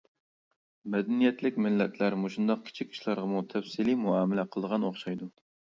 مەدەنىيەتلىك 0.95 1.59
مىللەتلەر 1.67 2.17
مۇشۇنداق 2.23 2.65
كىچىك 2.71 2.93
ئىشلارغىمۇ 2.97 3.47
تەپسىلىي 3.55 4.03
مۇئامىلە 4.09 4.49
قىلىدىغان 4.53 4.91
ئوخشايدۇ. 4.93 5.35